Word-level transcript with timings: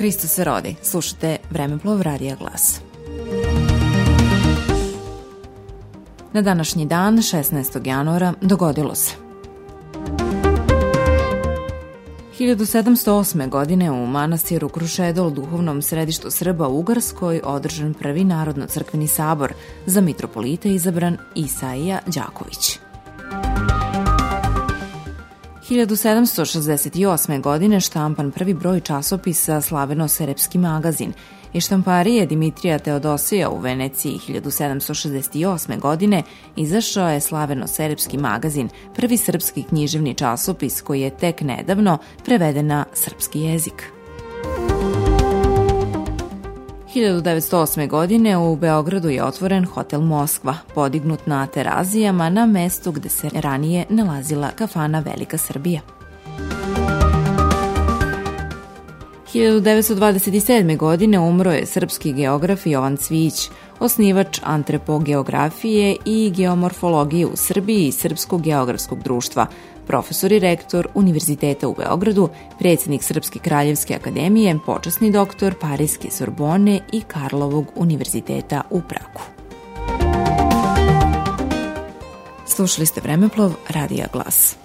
Hristo 0.00 0.28
se 0.28 0.44
rodi. 0.44 0.76
Slušate 0.82 1.36
Vremeplov 1.50 2.02
Radija 2.02 2.36
Glas. 2.36 2.80
Na 6.32 6.42
današnji 6.42 6.86
dan, 6.86 7.16
16. 7.16 7.86
januara, 7.86 8.34
dogodilo 8.40 8.94
se. 8.94 9.14
1708. 12.38 13.48
godine 13.48 13.90
u 13.90 14.06
manastiru 14.06 14.68
Krušedol, 14.68 15.30
duhovnom 15.30 15.82
središtu 15.82 16.30
Srba 16.30 16.68
u 16.68 16.78
Ugarskoj, 16.78 17.40
održan 17.44 17.94
prvi 17.94 18.24
narodno-crkveni 18.24 19.08
sabor, 19.08 19.52
za 19.86 20.00
mitropolita 20.00 20.68
izabran 20.68 21.18
Isaija 21.34 21.98
Đaković. 22.06 22.89
1768. 25.70 27.40
godine 27.40 27.80
štampan 27.80 28.30
prvi 28.30 28.54
broj 28.54 28.80
časopisa 28.80 29.60
Slaveno-Serepski 29.60 30.58
magazin 30.58 31.12
i 31.52 31.60
štamparije 31.60 32.26
Dimitrija 32.26 32.78
Teodosija 32.78 33.50
u 33.50 33.58
Veneciji 33.58 34.18
1768. 34.28 35.80
godine 35.80 36.22
izašao 36.56 37.08
je 37.08 37.20
Slaveno-Serepski 37.20 38.18
magazin, 38.18 38.68
prvi 38.94 39.16
srpski 39.16 39.62
književni 39.62 40.14
časopis 40.14 40.80
koji 40.82 41.00
je 41.00 41.16
tek 41.16 41.40
nedavno 41.40 41.98
preveden 42.24 42.66
na 42.66 42.84
srpski 42.94 43.40
jezik. 43.40 43.99
1908. 46.94 47.88
godine 47.88 48.38
u 48.38 48.56
Beogradu 48.56 49.08
je 49.08 49.24
otvoren 49.24 49.64
hotel 49.64 50.00
Moskva, 50.00 50.54
podignut 50.74 51.26
na 51.26 51.46
terazijama 51.46 52.30
na 52.30 52.46
mestu 52.46 52.92
gde 52.92 53.08
se 53.08 53.30
ranije 53.34 53.84
nalazila 53.88 54.50
kafana 54.50 55.00
Velika 55.00 55.38
Srbija. 55.38 55.99
1927. 59.34 60.76
godine 60.76 61.18
umro 61.18 61.52
je 61.52 61.66
srpski 61.66 62.12
geograf 62.12 62.66
Jovan 62.66 62.96
Cvić, 62.96 63.50
osnivač 63.80 64.40
antropogeografije 64.42 65.96
i 66.04 66.32
geomorfologije 66.36 67.26
u 67.26 67.36
Srbiji 67.36 67.86
i 67.86 67.92
Srpskog 67.92 68.42
geografskog 68.42 69.02
društva, 69.02 69.46
profesor 69.86 70.32
i 70.32 70.38
rektor 70.38 70.88
Univerziteta 70.94 71.68
u 71.68 71.74
Beogradu, 71.74 72.28
predsednik 72.58 73.02
Srpske 73.02 73.38
kraljevske 73.38 73.94
akademije, 73.94 74.58
počasni 74.66 75.12
doktor 75.12 75.54
Parijske 75.60 76.10
Sorbone 76.10 76.80
i 76.92 77.00
Karlovog 77.00 77.66
univerziteta 77.76 78.62
u 78.70 78.80
Pragu. 78.80 79.20
Slušali 82.46 82.86
ste 82.86 83.00
Vremeplov 83.00 83.52
Radija 83.68 84.06
Glas. 84.12 84.56